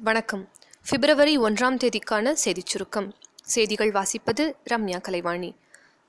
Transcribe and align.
வணக்கம். 0.00 0.48
பிப்ரவரி 0.90 1.38
ஒன்றாம் 1.38 1.76
தேதிக்கான 1.76 2.32
செய்திச் 2.32 2.66
சுருக்கம். 2.66 3.14
செய்திகள் 3.42 3.92
வாசிப்பது 3.92 4.54
ரம்யா 4.70 5.00
கலைவாணி. 5.00 5.54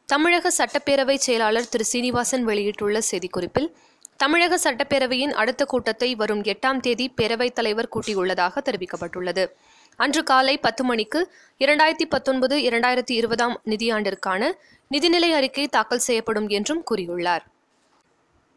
தமிழக 0.06 0.52
சட்டப்பேரவை 0.58 1.16
செயலாளர் 1.16 1.70
திரு. 1.70 1.86
சீனிவாசன் 1.86 2.44
வெளியிட்டுள்ள 2.44 3.02
செய்திக்குறிப்பில் 3.12 3.74
தமிழக 4.18 4.60
சட்டப்பேரவையின் 4.64 5.32
அடுத்த 5.32 5.66
கூட்டத்தை 5.66 6.16
வரும் 6.16 6.42
எட்டாம் 6.42 6.80
தேதி 6.80 7.14
பேரவைத் 7.22 7.52
தலைவர் 7.52 7.90
கூட்டியுள்ளதாக 7.96 8.58
தெரிவிக்கப்பட்டுள்ளது. 8.66 9.52
அன்று 9.96 10.24
காலை 10.24 10.58
பத்து 10.58 10.84
மணிக்கு 10.84 11.32
இரண்டாயிரத்தி 11.60 12.06
பத்தொன்பது 12.10 12.58
இரண்டாயிரத்தி 12.58 13.12
இருபதாம் 13.12 13.62
நிதியாண்டிற்கான 13.66 14.52
நிதிநிலை 14.92 15.32
அறிக்கை 15.32 15.68
தாக்கல் 15.68 16.00
செய்யப்படும் 16.00 16.48
என்றும் 16.48 16.84
கூறியுள்ளார். 16.92 17.46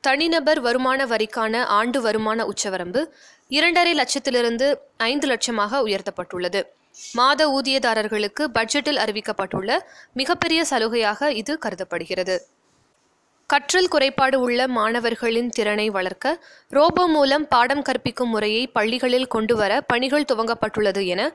தனிநபர் 0.06 0.60
வருமான 0.60 1.00
வரிக்கான 1.10 1.54
ஆண்டு 1.78 1.98
வருமான 2.00 2.46
உச்சவரம்பு 2.50 3.00
இரண்டரை 3.56 3.92
லட்சத்திலிருந்து 3.98 4.66
ஐந்து 5.10 5.26
லட்சமாக 5.32 5.80
உயர்த்தப்பட்டுள்ளது. 5.86 6.60
மாத 7.18 7.42
ஊதியதாரர்களுக்கு 7.56 8.42
பட்ஜெட்டில் 8.56 9.00
அறிவிக்கப்பட்டுள்ள 9.04 9.70
மிகப்பெரிய 10.20 10.62
சலுகையாக 10.70 11.30
இது 11.42 11.54
கருதப்படுகிறது. 11.58 12.36
கற்றல் 13.50 13.90
குறைபாடு 13.94 14.36
உள்ள 14.40 14.60
மாணவர்களின் 14.78 15.52
திறனை 15.56 15.86
வளர்க்க 15.96 16.34
ரோபோ 16.76 17.04
மூலம் 17.14 17.46
பாடம் 17.48 17.84
கற்பிக்கும் 17.88 18.32
முறையை 18.34 18.62
பள்ளிகளில் 18.76 19.30
கொண்டுவர 19.34 19.80
பணிகள் 19.92 20.28
துவங்கப்பட்டுள்ளது 20.32 21.02
என 21.14 21.30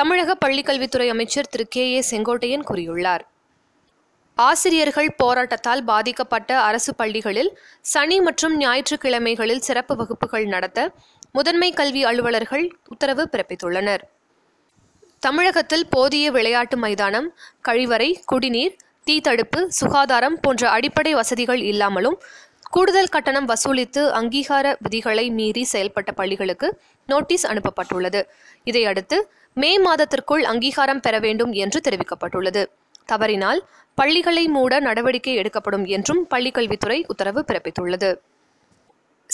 தமிழக 0.00 0.36
பள்ளிக்கல்வித்துறை 0.44 1.08
அமைச்சர் 1.16 1.52
திரு 1.54 1.66
கே 1.76 1.84
ஏ 1.92 2.02
செங்கோட்டையன் 2.10 2.68
கூறியுள்ளார். 2.70 3.24
ஆசிரியர்கள் 4.38 5.14
போராட்டத்தால் 5.22 5.82
பாதிக்கப்பட்ட 5.82 6.60
அரசு 6.60 6.94
பள்ளிகளில் 6.94 7.50
சனி 7.80 8.20
மற்றும் 8.20 8.54
ஞாயிற்றுக்கிழமைகளில் 8.58 9.58
சிறப்பு 9.58 9.96
வகுப்புகள் 9.96 10.44
நடத்த 10.44 10.90
முதன்மை 11.32 11.72
கல்வி 11.72 12.04
அலுவலர்கள் 12.04 12.64
உத்தரவு 12.88 13.28
பிறப்பித்துள்ளனர். 13.32 14.02
தமிழகத்தில் 15.18 15.86
போதிய 15.88 16.30
விளையாட்டு 16.30 16.76
மைதானம் 16.76 17.28
கழிவறை 17.68 18.08
குடிநீர் 18.24 18.76
தீ 19.04 19.20
தடுப்பு 19.20 19.60
சுகாதாரம் 19.72 20.38
போன்ற 20.40 20.70
அடிப்படை 20.70 21.14
வசதிகள் 21.14 21.62
இல்லாமலும் 21.62 22.18
கூடுதல் 22.70 23.08
கட்டணம் 23.08 23.48
வசூலித்து 23.48 24.02
அங்கீகார 24.10 24.76
விதிகளை 24.78 25.30
மீறி 25.30 25.66
செயல்பட்ட 25.72 26.10
பள்ளிகளுக்கு 26.14 26.68
நோட்டீஸ் 27.06 27.46
அனுப்பப்பட்டுள்ளது. 27.46 28.22
இதையடுத்து 28.64 29.30
மே 29.54 29.78
மாதத்திற்குள் 29.78 30.44
அங்கீகாரம் 30.44 31.00
பெற 31.00 31.18
வேண்டும் 31.18 31.52
என்று 31.52 31.80
தெரிவிக்கப்பட்டுள்ளது. 31.80 32.62
தவறினால் 33.04 33.68
பள்ளிகளை 33.94 34.48
மூட 34.48 34.80
நடவடிக்கை 34.80 35.34
எடுக்கப்படும் 35.34 35.84
என்றும் 35.84 36.26
பள்ளிக்கல்வித்துறை 36.30 37.04
உத்தரவு 37.06 37.44
பிறப்பித்துள்ளது. 37.46 38.18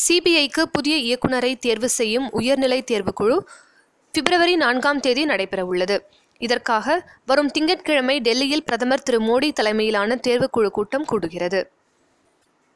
சிபிஐக்கு 0.09 0.63
புதிய 0.63 0.97
இயக்குநரை 0.97 1.59
தேர்வு 1.59 1.89
செய்யும் 1.89 2.31
உயர்நிலை 2.31 2.85
தேர்வுக்குழு 2.91 3.39
பிப்ரவரி 4.13 4.57
நான்காம் 4.57 5.01
தேதி 5.01 5.25
நடைபெறவுள்ளது. 5.25 5.99
இதற்காக 6.39 7.11
வரும் 7.27 7.51
திங்கட்கிழமை 7.51 8.21
டெல்லியில் 8.21 8.65
பிரதமர் 8.65 9.03
திரு 9.03 9.21
மோடி 9.21 9.53
தலைமையிலான 9.53 10.19
தேர்வுக்குழு 10.27 10.69
கூட்டம் 10.69 11.05
கூடுகிறது. 11.05 11.65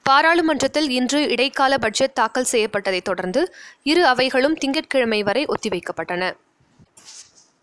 பாராளுமன்றத்தில் 0.02 0.90
இன்று 0.90 1.28
இடைக்கால 1.28 1.78
பட்ஜெட் 1.78 2.14
தாக்கல் 2.14 2.46
செய்யப்பட்டதைத் 2.52 3.02
தொடர்ந்து 3.02 3.54
இரு 3.82 4.06
அவைகளும் 4.06 4.54
திங்கட்கிழமை 4.54 5.22
வரை 5.22 5.46
ஒத்திவைக்கப்பட்டன. 5.46 6.32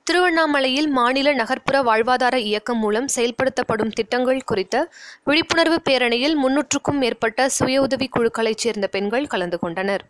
திருவண்ணாமலையில் 0.09 0.87
மாநில 0.87 1.33
நகர்ப்புற 1.33 1.83
வாழ்வாதார 1.83 2.35
இயக்கம் 2.35 2.77
மூலம் 2.77 3.07
செயல்படுத்தப்படும் 3.15 3.91
திட்டங்கள் 3.91 4.43
குறித்த 4.43 4.91
விழிப்புணர்வு 5.23 5.81
பேரணியில் 5.89 6.35
முன்னூற்றுக்கும் 6.35 6.97
மேற்பட்ட 6.97 7.49
சுய 7.49 7.81
உதவி 7.81 8.09
குழுக்களைச் 8.17 8.57
சேர்ந்த 8.57 8.87
பெண்கள் 8.87 9.27
கலந்து 9.27 9.59
கொண்டனர். 9.59 10.03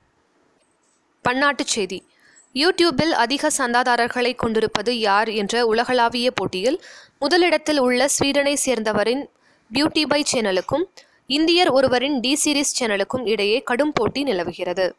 பன்னாட்டுச் 1.29 1.73
செய்தி. 1.75 2.07
யூடியூபில் 2.53 3.11
அதிக 3.23 3.51
சந்தாதாரர்களை 3.57 4.35
கொண்டிருப்பது 4.35 4.99
யார் 4.99 5.29
என்ற 5.29 5.65
உலகளாவிய 5.65 6.31
போட்டியில் 6.31 6.83
முதலிடத்தில் 7.19 7.77
உள்ள 7.77 8.05
ஸ்வீடனை 8.05 8.55
சேர்ந்தவரின் 8.65 9.25
பியூட்டி 9.73 10.05
பை 10.07 10.23
சேனலுக்கும் 10.33 10.85
இந்தியர் 11.27 11.69
ஒருவரின் 11.69 12.19
டி 12.19 12.39
சீரிஸ் 12.45 12.75
சேனலுக்கும் 12.79 13.27
இடையே 13.27 13.61
கடும் 13.61 13.93
போட்டி 13.93 14.23
நிலவுகிறது. 14.23 14.95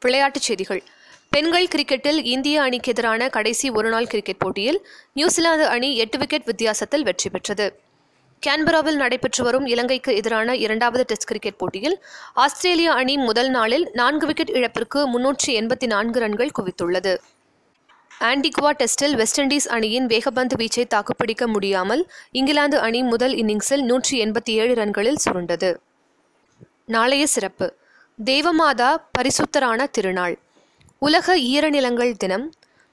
விளையாட்டுச் 0.00 0.42
செய்திகள். 0.42 0.82
பெண்கள் 1.34 1.68
கிரிக்கெட்டில் 1.72 2.18
இந்திய 2.32 2.56
அணிக்கு 2.62 2.90
எதிரான 2.92 3.28
கடைசி 3.34 3.66
ஒருநாள் 3.78 4.08
கிரிக்கெட் 4.12 4.40
போட்டியில் 4.42 4.78
நியூசிலாந்து 5.18 5.66
அணி 5.74 5.88
எட்டு 6.02 6.16
விக்கெட் 6.18 6.44
வித்தியாசத்தில் 6.44 7.04
வெற்றி 7.08 7.28
பெற்றது. 7.34 7.66
கேன்பராவில் 8.42 8.98
நடைபெற்று 9.02 9.42
வரும் 9.46 9.66
இலங்கைக்கு 9.66 10.16
எதிரான 10.20 10.56
இரண்டாவது 10.64 11.04
டெஸ்ட் 11.10 11.28
கிரிக்கெட் 11.30 11.58
போட்டியில் 11.60 11.96
ஆஸ்திரேலிய 12.44 12.90
அணி 12.92 13.14
முதல் 13.28 13.50
நாளில் 13.56 13.86
நான்கு 14.00 14.26
விக்கெட் 14.26 14.52
இழப்பிற்கு 14.58 15.00
முன்னூற்றி 15.14 15.50
எண்பத்தி 15.60 15.88
நான்கு 15.94 16.20
ரன்கள் 16.20 16.52
குவித்துள்ளது. 16.58 17.14
ஆன்டிகுவா 18.30 18.74
டெஸ்டில் 18.82 19.16
வெஸ்ட் 19.22 19.40
இண்டீஸ் 19.40 19.70
அணியின் 19.76 20.06
வேகபந்து 20.06 20.60
வீச்சை 20.62 20.86
தாக்குப்பிடிக்க 20.86 21.46
முடியாமல் 21.46 22.04
இங்கிலாந்து 22.32 22.78
அணி 22.78 23.02
முதல் 23.02 23.36
இன்னிங்ஸில் 23.42 23.88
நூற்றி 23.90 24.16
எண்பத்தி 24.24 24.54
ஏழு 24.62 24.74
ரன்களில் 24.74 25.22
சுருண்டது. 25.24 25.72
நாளைய 26.86 27.26
சிறப்பு. 27.26 27.68
தேவமாதா 28.18 28.92
பரிசுத்தரான 29.18 29.86
திருநாள். 29.96 30.38
உலக 31.06 31.34
ஈரநிலங்கள் 31.52 32.10
தினம் 32.12 32.44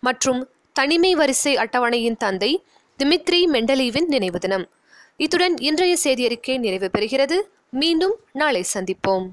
மற்றும் 0.02 0.40
தனிமை 0.74 1.16
வரிசை 1.16 1.52
அட்டவணையின் 1.56 2.18
தந்தை 2.18 2.64
திமித்ரி 3.00 3.40
மெண்டலீவின் 3.54 4.08
நினைவு 4.08 4.40
தினம். 4.40 4.66
இத்துடன் 5.18 5.56
இன்றைய 5.58 5.98
செய்தியறிக்கை 6.04 6.56
நிறைவு 6.60 6.90
பெறுகிறது. 6.98 7.38
மீண்டும் 7.70 8.16
நாளை 8.32 8.64
சந்திப்போம். 8.74 9.28